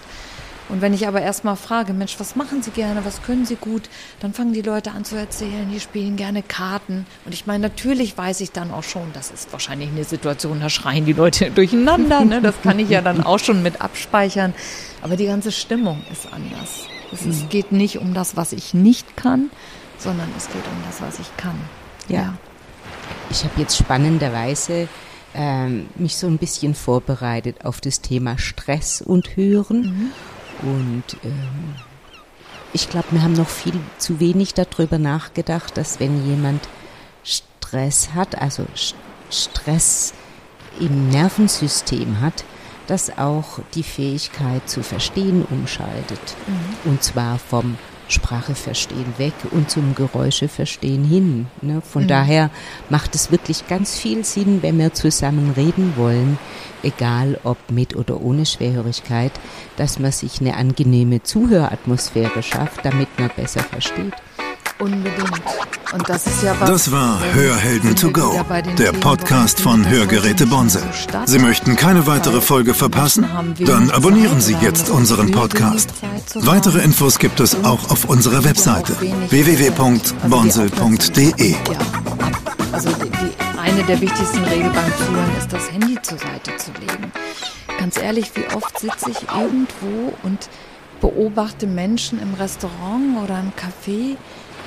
[0.74, 3.84] Und wenn ich aber erstmal frage, Mensch, was machen Sie gerne, was können Sie gut,
[4.22, 7.06] dann fangen die Leute an zu erzählen, die spielen gerne Karten.
[7.26, 10.72] Und ich meine, natürlich weiß ich dann auch schon, das ist wahrscheinlich eine Situation, da
[10.72, 12.42] schreien die Leute durcheinander, ne?
[12.42, 14.56] das kann ich ja dann auch schon mit abspeichern.
[15.04, 16.88] Aber die ganze Stimmung ist anders.
[17.12, 17.50] Es mhm.
[17.50, 19.52] geht nicht um das, was ich nicht kann,
[20.00, 21.62] sondern es geht um das, was ich kann.
[22.08, 22.20] Ja.
[22.20, 22.34] ja.
[23.30, 24.88] Ich habe jetzt spannenderweise
[25.36, 29.82] ähm, mich so ein bisschen vorbereitet auf das Thema Stress und Hören.
[29.82, 30.12] Mhm.
[30.64, 31.76] Und ähm,
[32.74, 36.68] ich glaube, wir haben noch viel zu wenig darüber nachgedacht, dass wenn jemand
[37.24, 38.66] Stress hat, also
[39.30, 40.14] Stress
[40.80, 42.44] im Nervensystem hat,
[42.88, 46.20] dass auch die Fähigkeit zu verstehen umschaltet.
[46.48, 46.92] Mhm.
[46.92, 51.48] Und zwar vom Sprache verstehen weg und zum Geräusche verstehen hin.
[51.62, 51.82] Ne?
[51.82, 52.08] Von mhm.
[52.08, 52.50] daher
[52.90, 56.38] macht es wirklich ganz viel Sinn, wenn wir zusammen reden wollen,
[56.84, 59.32] egal ob mit oder ohne Schwerhörigkeit,
[59.78, 64.14] dass man sich eine angenehme Zuhöratmosphäre schafft, damit man besser versteht.
[64.84, 65.42] Unbedingt.
[65.94, 66.70] Und das ist ja was.
[66.70, 68.38] Das war Hörhelden to go,
[68.78, 70.84] der Podcast von Hörgeräte Bonse.
[71.26, 73.26] Sie möchten keine weitere Folge verpassen?
[73.60, 75.94] Dann abonnieren Sie jetzt unseren Podcast.
[76.36, 78.94] Weitere Infos gibt es auch auf unserer Webseite
[79.30, 81.56] www.bonsel.de.
[82.74, 82.90] Also
[83.58, 87.14] eine der wichtigsten Regeln beim Zuhören ist, das Handy zur Seite zu legen.
[87.80, 90.50] Ganz ehrlich, wie oft sitze ich irgendwo und
[91.04, 94.16] beobachte Menschen im Restaurant oder im Café,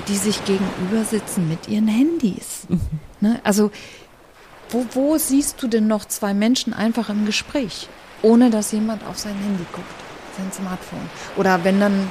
[0.09, 2.67] die sich gegenüber sitzen mit ihren Handys.
[2.69, 2.81] Mhm.
[3.21, 3.41] Ne?
[3.45, 3.71] Also
[4.71, 7.89] wo, wo siehst du denn noch zwei Menschen einfach im Gespräch,
[8.23, 9.87] ohne dass jemand auf sein Handy guckt,
[10.37, 11.09] sein Smartphone?
[11.37, 12.11] Oder wenn dann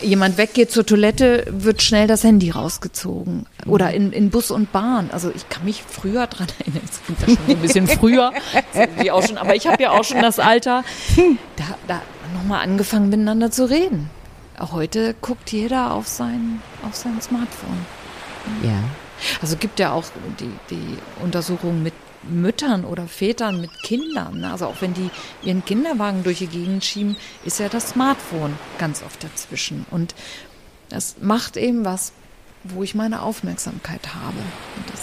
[0.00, 3.46] jemand weggeht zur Toilette, wird schnell das Handy rausgezogen.
[3.66, 5.10] Oder in, in Bus und Bahn.
[5.12, 8.32] Also ich kann mich früher dran erinnern, das klingt ja schon ein bisschen früher,
[9.10, 10.84] auch schon, aber ich habe ja auch schon das Alter,
[11.56, 12.02] da, da
[12.34, 14.10] nochmal angefangen miteinander zu reden.
[14.60, 17.86] Heute guckt jeder auf sein, auf sein Smartphone.
[18.62, 18.82] Ja.
[19.40, 20.04] Also gibt ja auch
[20.40, 21.94] die, die Untersuchungen mit
[22.24, 24.40] Müttern oder Vätern mit Kindern.
[24.40, 24.50] Ne?
[24.50, 25.10] Also auch wenn die
[25.42, 29.86] ihren Kinderwagen durch die Gegend schieben, ist ja das Smartphone ganz oft dazwischen.
[29.90, 30.14] Und
[30.88, 32.12] das macht eben was,
[32.64, 34.38] wo ich meine Aufmerksamkeit habe.
[34.76, 35.00] Und das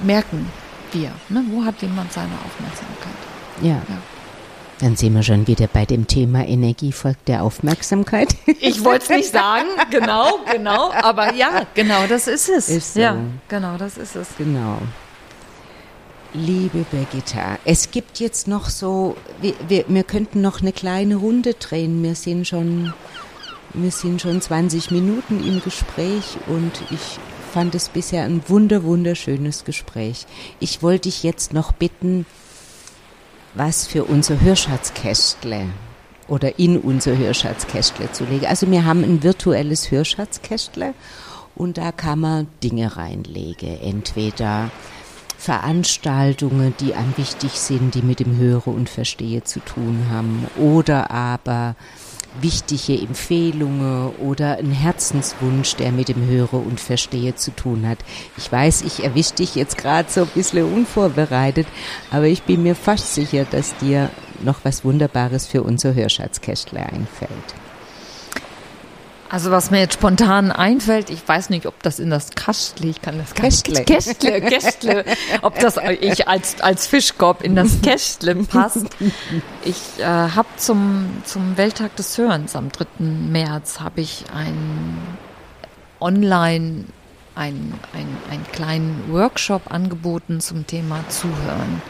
[0.00, 0.46] merken
[0.92, 1.12] wir.
[1.28, 1.44] Ne?
[1.50, 3.14] Wo hat jemand seine Aufmerksamkeit?
[3.62, 3.82] Ja.
[3.88, 4.13] ja.
[4.84, 8.36] Dann sind wir schon wieder bei dem Thema Energie folgt der Aufmerksamkeit.
[8.60, 12.68] Ich wollte es nicht sagen, genau, genau, aber ja, genau, das ist es.
[12.68, 13.00] Ist so.
[13.00, 13.16] Ja,
[13.48, 14.28] genau, das ist es.
[14.36, 14.76] Genau.
[16.34, 21.54] Liebe Birgitta, es gibt jetzt noch so, wir, wir, wir könnten noch eine kleine Runde
[21.54, 22.02] drehen.
[22.02, 22.92] Wir sind schon,
[23.72, 27.18] wir sind schon 20 Minuten im Gespräch und ich
[27.54, 30.26] fand es bisher ein wunder, wunderschönes Gespräch.
[30.60, 32.26] Ich wollte dich jetzt noch bitten,
[33.54, 35.66] was für unser Hörschatzkästle
[36.28, 38.46] oder in unser Hörschatzkästle zu legen.
[38.46, 40.94] Also wir haben ein virtuelles Hörschatzkästle
[41.54, 43.80] und da kann man Dinge reinlegen.
[43.80, 44.70] Entweder
[45.38, 51.10] Veranstaltungen, die einem wichtig sind, die mit dem Höre und Verstehe zu tun haben oder
[51.10, 51.76] aber
[52.40, 57.98] wichtige Empfehlungen oder ein Herzenswunsch, der mit dem Höre und Verstehe zu tun hat.
[58.36, 61.66] Ich weiß, ich erwische dich jetzt gerade so ein bisschen unvorbereitet,
[62.10, 64.10] aber ich bin mir fast sicher, dass dir
[64.42, 67.63] noch was Wunderbares für unser Hörschatzkästle einfällt.
[69.28, 73.02] Also was mir jetzt spontan einfällt, ich weiß nicht, ob das in das Kastle, ich
[73.02, 75.04] kann das Kästle, Kästle, Kästle,
[75.42, 78.86] ob das ich als als Fischkorb in das Kästle passt.
[79.64, 82.86] Ich äh, habe zum zum Welttag des Hörens am 3.
[82.98, 84.98] März habe ich ein
[86.00, 86.84] online
[87.34, 91.82] ein, ein, einen kleinen Workshop angeboten zum Thema Zuhören.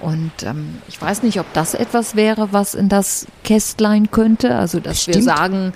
[0.00, 4.56] Und ähm, ich weiß nicht, ob das etwas wäre, was in das Kästlein könnte.
[4.56, 5.16] Also, dass Stimmt.
[5.16, 5.72] wir sagen,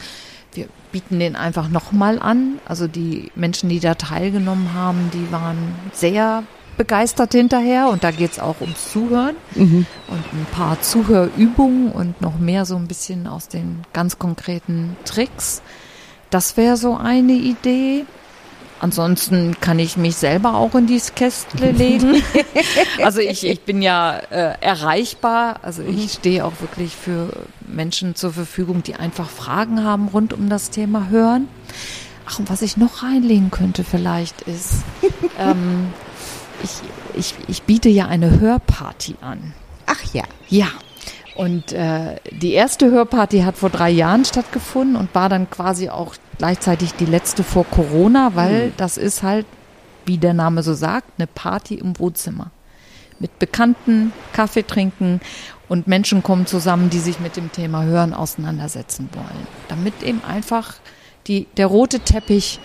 [0.92, 2.58] bieten den einfach nochmal an.
[2.64, 6.42] Also die Menschen, die da teilgenommen haben, die waren sehr
[6.76, 9.84] begeistert hinterher und da geht es auch ums Zuhören mhm.
[10.06, 15.60] und ein paar Zuhörübungen und noch mehr so ein bisschen aus den ganz konkreten Tricks.
[16.30, 18.06] Das wäre so eine Idee.
[18.80, 22.22] Ansonsten kann ich mich selber auch in dieses Kästle legen.
[23.02, 25.60] also ich, ich bin ja äh, erreichbar.
[25.62, 26.08] Also ich mhm.
[26.08, 27.30] stehe auch wirklich für
[27.66, 31.48] Menschen zur Verfügung, die einfach Fragen haben rund um das Thema Hören.
[32.26, 34.82] Ach, und was ich noch reinlegen könnte vielleicht ist,
[35.38, 35.92] ähm,
[36.62, 36.70] ich,
[37.14, 39.54] ich, ich biete ja eine Hörparty an.
[39.86, 40.24] Ach ja.
[40.48, 40.68] Ja.
[41.34, 46.16] Und äh, die erste Hörparty hat vor drei Jahren stattgefunden und war dann quasi auch
[46.38, 48.72] gleichzeitig die letzte vor Corona, weil mhm.
[48.76, 49.46] das ist halt,
[50.06, 52.50] wie der Name so sagt, eine Party im Wohnzimmer.
[53.18, 55.20] Mit Bekannten, Kaffee trinken
[55.68, 59.46] und Menschen kommen zusammen, die sich mit dem Thema Hören auseinandersetzen wollen.
[59.68, 60.74] Damit eben einfach
[61.26, 62.60] die, der rote Teppich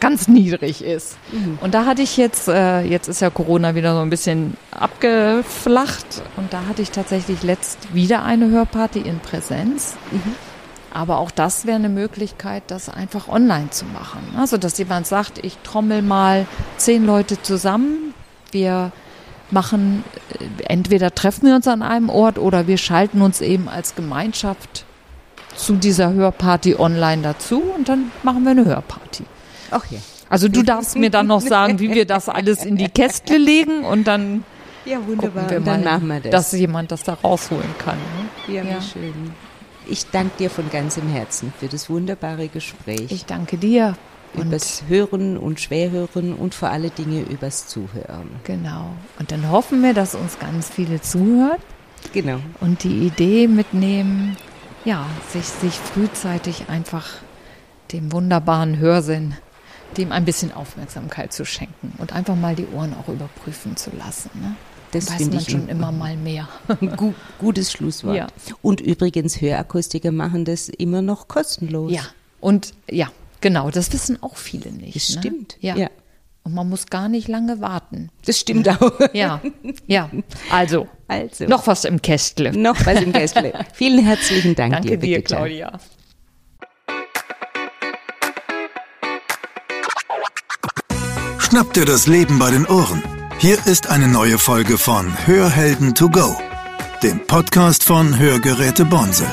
[0.00, 1.16] ganz niedrig ist.
[1.32, 1.58] Mhm.
[1.60, 6.22] Und da hatte ich jetzt, äh, jetzt ist ja Corona wieder so ein bisschen abgeflacht
[6.36, 9.96] und da hatte ich tatsächlich letzt wieder eine Hörparty in Präsenz.
[10.10, 10.34] Mhm.
[10.96, 14.34] Aber auch das wäre eine Möglichkeit, das einfach online zu machen.
[14.38, 16.46] Also, dass jemand sagt, ich trommel mal
[16.78, 18.14] zehn Leute zusammen,
[18.50, 18.92] wir
[19.50, 20.04] machen,
[20.40, 24.86] äh, entweder treffen wir uns an einem Ort oder wir schalten uns eben als Gemeinschaft
[25.54, 29.24] zu dieser Hörparty online dazu und dann machen wir eine Hörparty.
[29.72, 29.98] Ach ja.
[30.30, 33.84] Also du darfst mir dann noch sagen, wie wir das alles in die Kästle legen
[33.84, 34.44] und dann
[34.86, 35.50] ja, wunderbar.
[35.50, 36.30] Wir mal, wir das.
[36.30, 37.98] dass jemand das da rausholen kann.
[38.46, 38.54] Ne?
[38.54, 39.34] Ja, ja, schön.
[39.88, 43.10] Ich danke dir von ganzem Herzen für das wunderbare Gespräch.
[43.10, 43.96] Ich danke dir.
[44.34, 48.28] Übers Hören und Schwerhören und vor alle Dinge übers Zuhören.
[48.44, 48.90] Genau.
[49.18, 51.58] Und dann hoffen wir, dass uns ganz viele zuhören.
[52.12, 52.38] Genau.
[52.60, 54.36] Und die Idee mitnehmen,
[54.84, 57.06] ja, sich, sich frühzeitig einfach
[57.92, 59.36] dem wunderbaren Hörsinn,
[59.96, 64.30] dem ein bisschen Aufmerksamkeit zu schenken und einfach mal die Ohren auch überprüfen zu lassen.
[64.34, 64.54] Ne?
[64.96, 66.48] Das weiß man schon immer mal mehr.
[67.38, 68.16] gutes Schlusswort.
[68.16, 68.26] Ja.
[68.62, 71.92] Und übrigens, Hörakustiker machen das immer noch kostenlos.
[71.92, 72.02] Ja,
[72.40, 73.08] und ja,
[73.40, 74.96] genau, das wissen auch viele nicht.
[74.96, 75.20] Das ne?
[75.20, 75.56] stimmt.
[75.60, 75.76] Ja.
[75.76, 75.90] ja.
[76.44, 78.08] Und man muss gar nicht lange warten.
[78.24, 78.92] Das stimmt auch.
[79.12, 79.40] Ja,
[79.86, 80.08] ja.
[80.50, 81.46] Also, also.
[81.46, 82.56] noch was im Kästle.
[82.56, 83.52] Noch was im Kästle.
[83.74, 85.80] Vielen herzlichen Dank Danke dir, dir, Claudia.
[91.38, 93.15] Schnapp dir das Leben bei den Ohren.
[93.38, 96.36] Hier ist eine neue Folge von Hörhelden to go,
[97.02, 99.26] dem Podcast von Hörgeräte Bonsel.